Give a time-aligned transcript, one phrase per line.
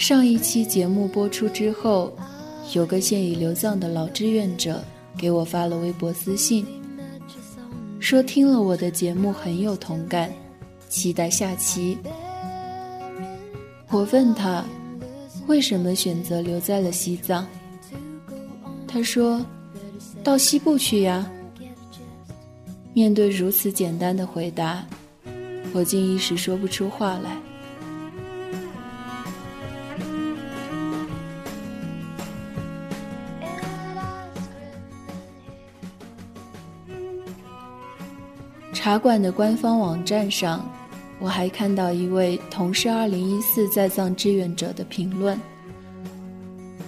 [0.00, 2.10] 上一期节目播出之后，
[2.72, 4.82] 有个现已流葬的老志愿者
[5.14, 6.66] 给我发了微博私信，
[7.98, 10.32] 说听了我的节目很有同感，
[10.88, 11.98] 期待下期。
[13.90, 14.64] 我问他
[15.46, 17.46] 为什么选择留在了西藏，
[18.88, 19.44] 他说
[20.24, 21.30] ：“到西部去呀。”
[22.94, 24.82] 面对如此简单的回答，
[25.74, 27.36] 我竟一时说不出话来。
[38.90, 40.68] 茶馆的官方网站上，
[41.20, 45.38] 我还看到一位同是2014在藏志愿者的评论，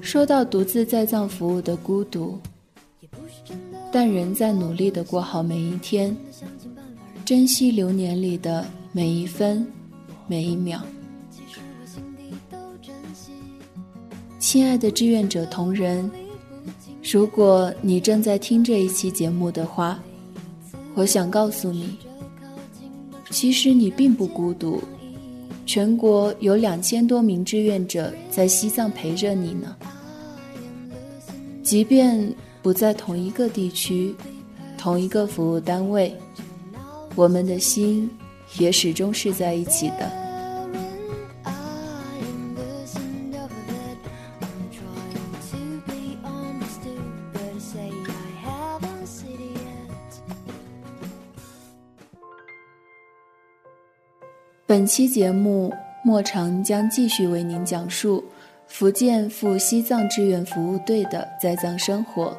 [0.00, 2.36] 说到独自在藏服务的孤独，
[3.92, 6.16] 但仍在努力的过好每一天，
[7.24, 9.64] 珍惜流年里的每一分
[10.26, 10.80] 每一秒。
[14.40, 16.10] 亲爱的志愿者同仁，
[17.04, 19.96] 如果你正在听这一期节目的话。
[20.94, 21.98] 我想告诉你，
[23.30, 24.80] 其实你并不孤独，
[25.66, 29.76] 全国有两千多名志愿者在西藏陪着你呢。
[31.62, 34.14] 即便不在同一个地区、
[34.78, 36.14] 同一个服务单位，
[37.16, 38.08] 我们的心
[38.58, 40.23] 也始终是在一起的。
[54.66, 55.70] 本期节目，
[56.02, 58.24] 莫成将继续为您讲述
[58.66, 62.34] 福建赴西藏志愿服务队的在藏生活。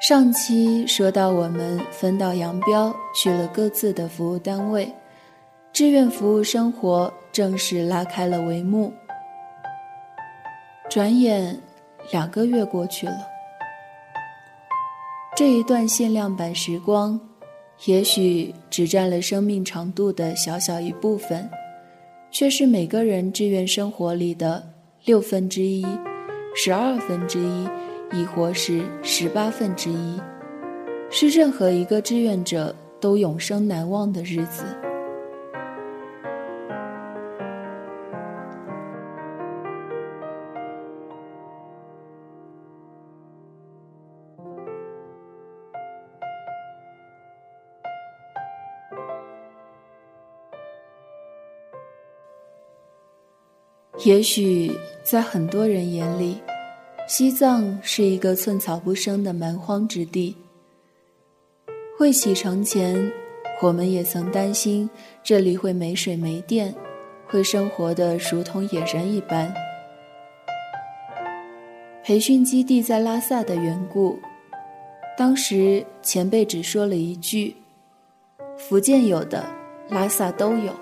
[0.00, 4.94] 上期说到，我们分道扬镳去了各自的服务单位，
[5.72, 8.92] 志愿服务生活正式拉开了帷幕。
[10.88, 11.58] 转眼
[12.12, 13.26] 两个月过去了，
[15.34, 17.18] 这一段限量版时光。
[17.84, 21.48] 也许只占了生命长度的小小一部分，
[22.30, 24.66] 却是每个人志愿生活里的
[25.04, 25.86] 六分之一、
[26.54, 27.68] 十二分之一，
[28.18, 30.20] 亦或是十八分之一，
[31.10, 34.64] 是任何一个志愿者都永生难忘的日子。
[54.04, 54.70] 也许
[55.02, 56.38] 在很多人眼里，
[57.08, 60.36] 西藏是一个寸草不生的蛮荒之地。
[61.98, 63.10] 会启程前，
[63.62, 64.88] 我们也曾担心
[65.22, 66.74] 这里会没水没电，
[67.26, 69.52] 会生活的如同野人一般。
[72.04, 74.18] 培训基地在拉萨的缘故，
[75.16, 77.56] 当时前辈只说了一句
[78.58, 79.44] ：“福建有的，
[79.88, 80.72] 拉萨都有。”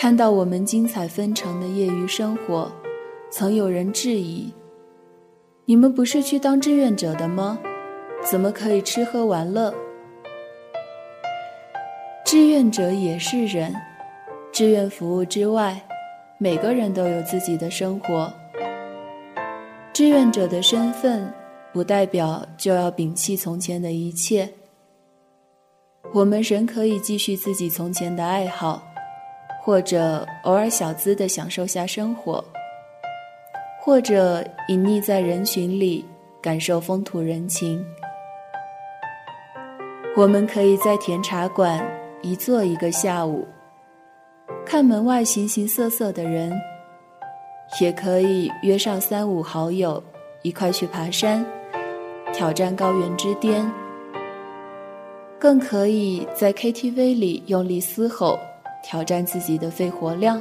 [0.00, 2.72] 看到我们精彩纷呈的业余生活，
[3.30, 4.50] 曾有人质疑
[5.68, 7.58] ：“你们不是去当志愿者的吗？
[8.24, 9.74] 怎么可以吃喝玩乐？”
[12.24, 13.74] 志愿者也是人，
[14.50, 15.78] 志愿服务之外，
[16.38, 18.32] 每个人都有自己的生活。
[19.92, 21.30] 志愿者的身份，
[21.74, 24.48] 不代表就要摒弃从前的一切。
[26.14, 28.82] 我们仍可以继续自己从前的爱好。
[29.62, 32.42] 或者偶尔小资的享受下生活，
[33.80, 36.04] 或者隐匿在人群里
[36.40, 37.84] 感受风土人情。
[40.16, 41.86] 我们可以在甜茶馆
[42.22, 43.46] 一坐一个下午，
[44.66, 46.50] 看门外形形色色的人；
[47.80, 50.02] 也可以约上三五好友
[50.42, 51.44] 一块去爬山，
[52.32, 53.70] 挑战高原之巅；
[55.38, 58.38] 更可以在 KTV 里用力嘶吼。
[58.82, 60.40] 挑战自己的肺活量。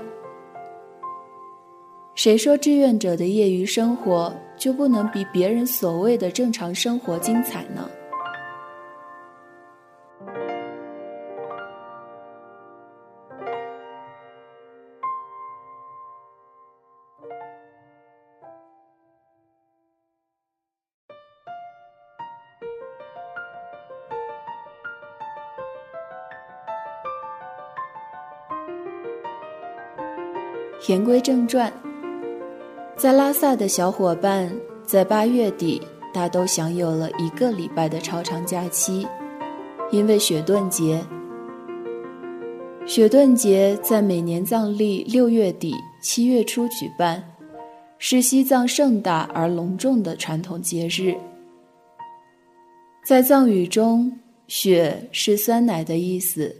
[2.15, 7.89] 谁说志愿者的业余生活就不能比别人所谓的正常生活精彩呢？
[30.89, 31.71] 言归正传，
[32.97, 34.51] 在拉萨的小伙伴
[34.83, 35.79] 在八月底
[36.11, 39.05] 大都享有了一个礼拜的超长假期，
[39.91, 40.99] 因为雪顿节。
[42.87, 47.23] 雪顿节在每年藏历六月底七月初举办，
[47.99, 51.15] 是西藏盛大而隆重的传统节日。
[53.05, 54.11] 在藏语中
[54.49, 56.55] ，“雪”是酸奶的意思，“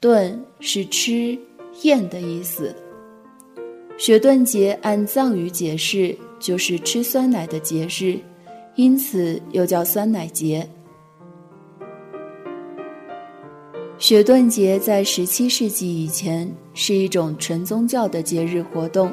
[0.00, 1.38] 顿”是吃、
[1.82, 2.74] 咽的意思。
[3.98, 8.16] 雪顿节按藏语解释就是吃酸奶的节日，
[8.76, 10.64] 因此又叫酸奶节。
[13.98, 19.12] 雪顿节在十七世纪以前是一种纯宗教的节日活动。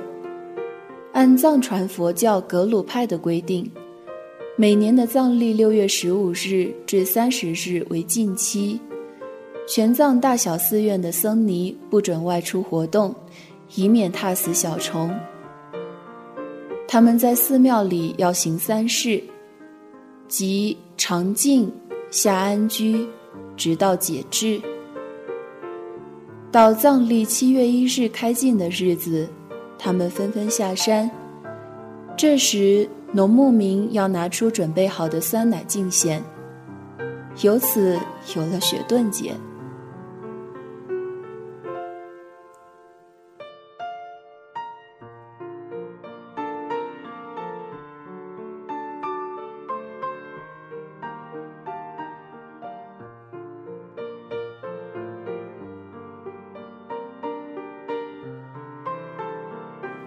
[1.14, 3.70] 按藏传佛教格鲁派的规定，
[4.56, 8.80] 每年的藏历六月十五日至三十日为禁期，
[9.68, 13.16] 全藏大小寺院的僧尼不准外出活动。
[13.74, 15.14] 以免踏死小虫。
[16.88, 19.22] 他们在寺庙里要行三事，
[20.28, 21.72] 即常静、
[22.12, 23.08] 下安居，
[23.58, 24.62] 直到解制。
[26.52, 29.28] 到藏历七月一日开禁的日子，
[29.78, 31.10] 他们纷纷下山。
[32.16, 36.24] 这时，农牧民要拿出准备好的酸奶敬献，
[37.42, 38.00] 由此
[38.38, 39.34] 有了雪顿节。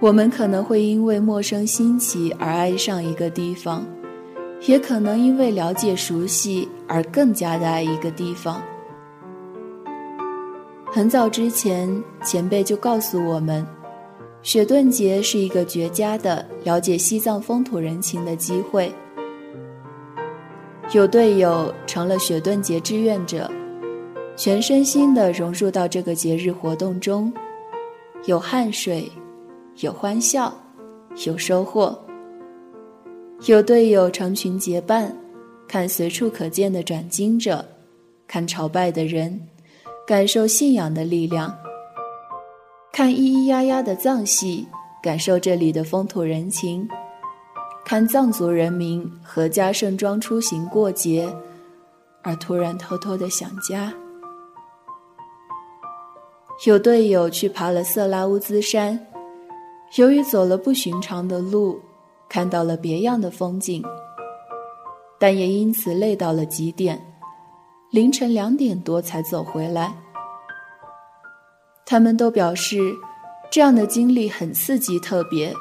[0.01, 3.85] 我们可能会因为陌生新奇而爱上一个地方，
[4.67, 8.63] 也可能因为了解熟悉而更加的爱一个地方。
[10.87, 13.67] 很早之前，前辈就告诉我们，
[14.41, 18.93] 雪顿节是一个绝佳的了解西藏风土人情的机会。
[20.93, 23.51] 有队友成了雪顿节志愿者，
[24.37, 27.33] 全身心的融入到这个节日活动中，
[28.27, 29.11] 有汗水。
[29.81, 30.53] 有欢笑，
[31.25, 31.97] 有收获。
[33.47, 35.17] 有队友成群结伴，
[35.69, 37.65] 看随处可见的转经者，
[38.27, 39.41] 看朝拜的人，
[40.05, 41.49] 感受信仰的力量；
[42.93, 44.67] 看咿咿呀呀的藏戏，
[45.01, 46.85] 感受这里的风土人情；
[47.85, 51.33] 看藏族人民阖家盛装出行过节，
[52.23, 53.95] 而突然偷偷的想家。
[56.67, 59.08] 有队友去爬了色拉乌兹山。
[59.97, 61.81] 由于走了不寻常的路，
[62.29, 63.83] 看到了别样的风景，
[65.19, 67.03] 但也因此累到了极点，
[67.91, 69.95] 凌晨两点多才走回来。
[71.87, 72.79] 他们都表示，
[73.51, 75.55] 这样的经历很刺激特别，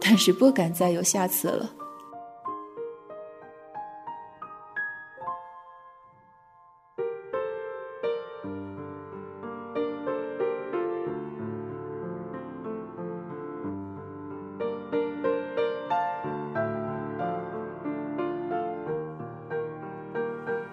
[0.00, 1.70] 但是不敢再有下次了。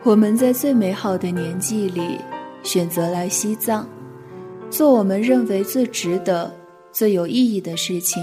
[0.03, 2.17] 我们在最美好的年纪里，
[2.63, 3.87] 选择来西藏，
[4.67, 6.51] 做我们认为最值得、
[6.91, 8.19] 最有意义的事情，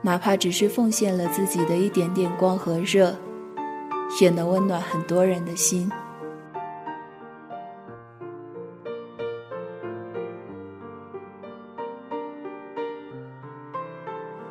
[0.00, 3.14] 哪怕只是奉献了自己的一点点光和热，
[4.18, 5.90] 也能温暖很多人的心。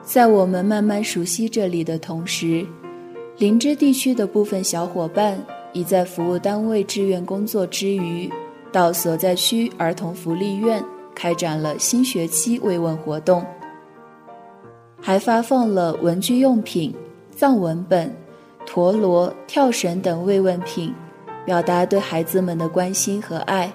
[0.04, 2.64] 在我们慢慢熟悉这里的同时，
[3.40, 5.44] 林芝地区的部分小伙伴。
[5.76, 8.32] 已在服务单位志愿工作之余，
[8.72, 10.82] 到所在区儿童福利院
[11.14, 13.46] 开展了新学期慰问活动，
[15.02, 16.96] 还发放了文具用品、
[17.30, 18.10] 藏文本、
[18.66, 20.94] 陀螺、跳绳等慰问品，
[21.46, 23.70] 表达对孩子们的关心和爱。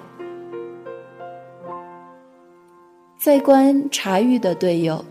[3.19, 5.05] 在关察玉的队友，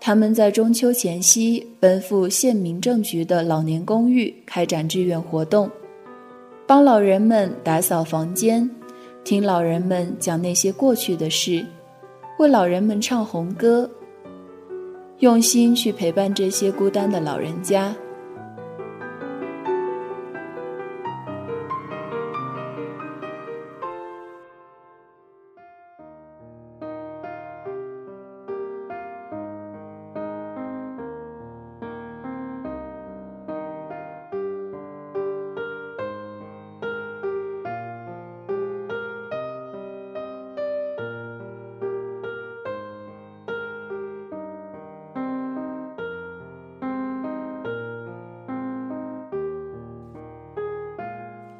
[0.00, 5.70] 他们在中秋前夕奔赴县民政局的老年公寓开展志愿活动。
[6.66, 8.68] 帮老人们打扫房间，
[9.22, 11.64] 听老人们讲那些过去的事，
[12.38, 13.90] 为老人们唱红歌，
[15.18, 17.94] 用心去陪伴这些孤单的老人家。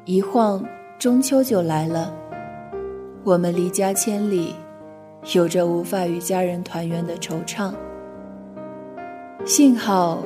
[0.07, 0.63] 一晃，
[0.99, 2.13] 中秋就来了。
[3.23, 4.53] 我们离家千里，
[5.33, 7.73] 有着无法与家人团圆的惆怅。
[9.45, 10.21] 幸好，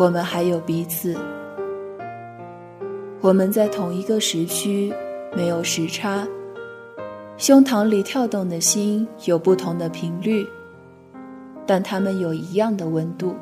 [0.00, 1.16] 我们还有彼此。
[3.20, 4.92] 我们在同一个时区，
[5.36, 6.26] 没有时差。
[7.36, 10.44] 胸膛里跳动的心有不同的频率，
[11.64, 13.36] 但它们有一样的温度。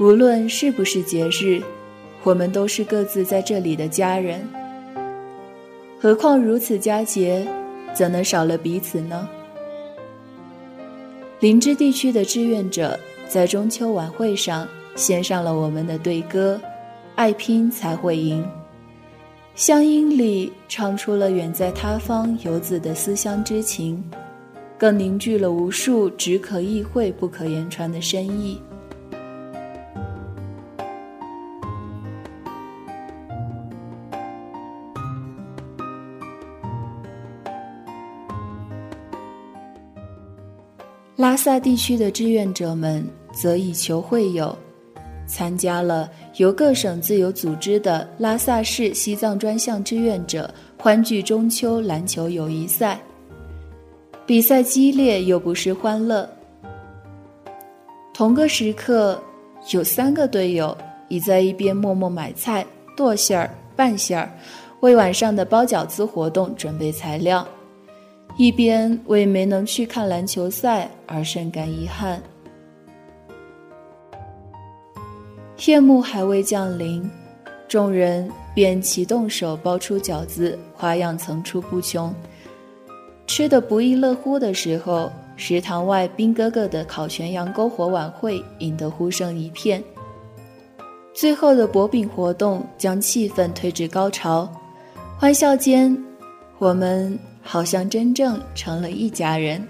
[0.00, 1.60] 无论是不是节日，
[2.22, 4.48] 我们都是各自在这里的家人。
[6.00, 7.44] 何况如此佳节，
[7.92, 9.28] 怎能少了彼此呢？
[11.40, 12.96] 林芝地区的志愿者
[13.28, 16.60] 在中秋晚会上献上了我们的队歌
[17.16, 18.40] 《爱拼才会赢》，
[19.56, 24.00] 乡音里唱出了远在他方游子的思乡之情，
[24.78, 28.60] 更凝聚了无数只可意会不可言传的深意。
[41.18, 44.56] 拉萨地区的志愿者们则以球会友，
[45.26, 50.48] 参加了由各省自由组织的拉萨市西藏专项志愿者
[50.78, 53.00] 欢聚中秋篮球友谊赛。
[54.24, 56.30] 比赛激烈又不失欢乐。
[58.14, 59.20] 同个时刻，
[59.72, 60.76] 有三个队友
[61.08, 62.64] 已在一边默默买菜、
[62.96, 64.30] 剁馅儿、拌馅儿，
[64.82, 67.44] 为晚上的包饺子活动准备材料。
[68.38, 72.22] 一边为没能去看篮球赛而深感遗憾。
[75.66, 77.10] 夜幕还未降临，
[77.66, 82.14] 众人便齐动手包出饺子，花样层出不穷。
[83.26, 89.82] 吃得不亦乐乎的时候，食堂外兵哥哥的烤全羊篝火晚会引得呼声一片。
[91.12, 94.48] 最后的薄饼活动将气氛推至高潮，
[95.18, 96.00] 欢笑间，
[96.58, 97.18] 我们。
[97.50, 99.66] 好像真正成了一家人。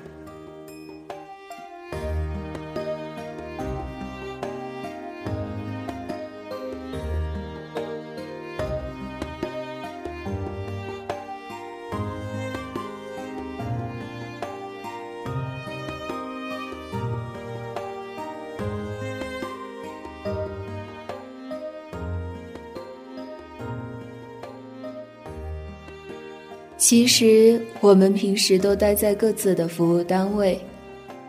[26.88, 30.58] 其实我们平时都待在各自的服务单位，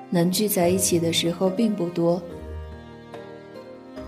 [0.09, 2.21] 能聚在一起的时候并不多。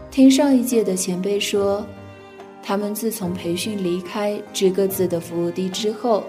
[0.10, 1.86] 听上一届的前辈说，
[2.64, 6.24] 他们自从培训离开至各自的服务地之后，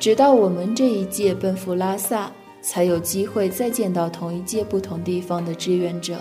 [0.00, 2.28] 直到我们这一届奔赴拉萨，
[2.60, 6.16] 才有机会再见到同一届不同地方的志愿者。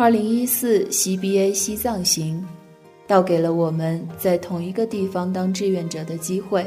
[0.00, 2.46] 二零一四 CBA 西藏行，
[3.04, 6.64] 倒给了我们在同一个地方当志愿者的机会。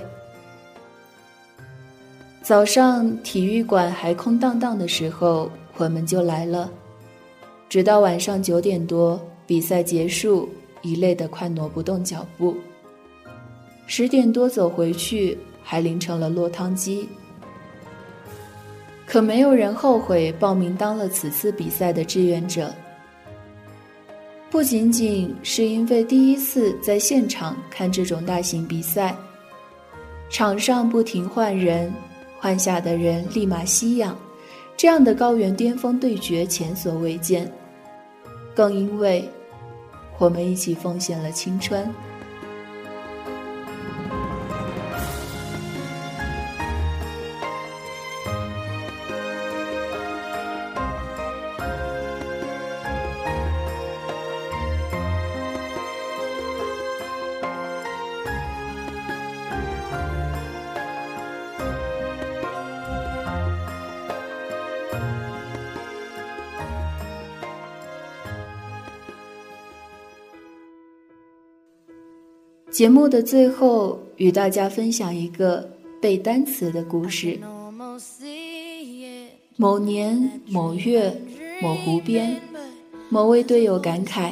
[2.42, 6.70] 早上体育馆还空荡荡的时候，我们就来了，
[7.70, 10.50] 直到晚上九点多比赛结束，
[10.82, 12.58] 已累得快挪不动脚步。
[13.88, 17.08] 十点多走回去，还淋成了落汤鸡。
[19.06, 22.70] 可没有人后悔报名当了此次比赛的志愿者。
[24.52, 29.16] 不仅仅是因为第一次在现场看这种大型比赛，
[30.30, 31.92] 场上不停换人，
[32.38, 34.14] 换下的人立马吸氧，
[34.76, 37.50] 这样的高原巅峰对决前所未见。
[38.54, 39.28] 更因为，
[40.18, 41.90] 我们一起奉献了青春。
[72.72, 75.70] 节目的最后，与大家分享一个
[76.02, 77.38] 背单词的故事。
[79.58, 81.14] 某年某月
[81.62, 82.40] 某湖边，
[83.10, 84.32] 某位队友感慨：“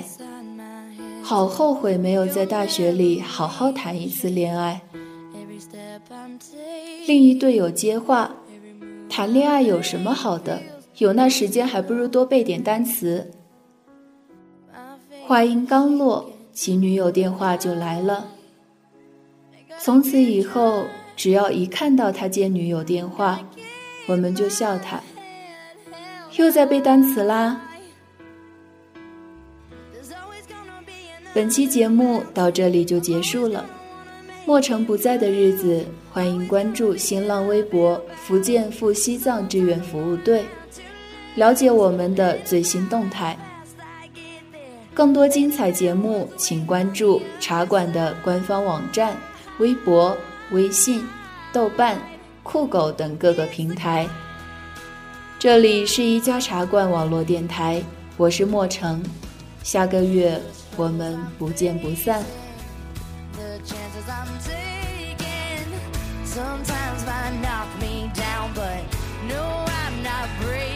[1.22, 4.82] 好后悔没有在大学里好好谈一次恋爱。”
[7.06, 8.34] 另一队友接话
[9.10, 10.62] ：“谈恋爱有什么好的？
[11.00, 13.30] 有那时间，还不如多背点单词。”
[15.28, 16.29] 话音刚落，
[16.62, 18.28] 其女友电话就来了。
[19.80, 20.84] 从此以后，
[21.16, 23.40] 只要一看到他接女友电话，
[24.08, 25.02] 我们就笑他，
[26.36, 27.62] 又在背单词啦。
[31.34, 33.66] 本期节目到这里就结束了。
[34.46, 40.44] 莫城不在的日子，欢迎关注新浪微博“福建赴西藏志愿服务队”，
[41.36, 43.38] 了解我们的最新动态。
[45.00, 49.16] 更多精彩节目，请关注茶馆的官方网站。
[49.60, 50.18] 微博、
[50.52, 51.08] 微信、
[51.54, 51.98] 豆瓣、
[52.44, 54.06] 酷狗等各个平台。
[55.40, 57.82] 这里是一家茶馆网络电台，
[58.18, 59.02] 我是莫成，
[59.64, 60.38] 下个月
[60.76, 62.22] 我们不见不散。
[66.26, 67.06] Sometimes
[67.42, 68.84] knock me down, but
[69.30, 70.69] no, I'm not brave.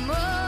[0.00, 0.43] more